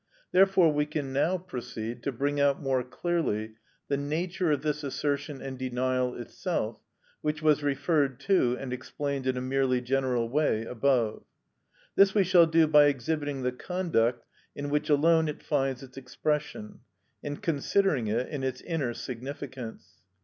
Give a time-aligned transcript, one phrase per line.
[0.31, 3.57] Therefore we can now proceed to bring out more clearly
[3.87, 6.79] the nature of this assertion and denial itself,
[7.21, 11.21] which was referred to and explained in a merely general way above.
[11.95, 14.25] This we shall do by exhibiting the conduct
[14.55, 16.79] in which alone it finds its expression,
[17.23, 20.01] and considering it in its inner significance.